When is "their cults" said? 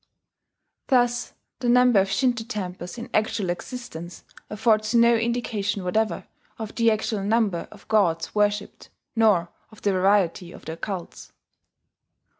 10.65-11.31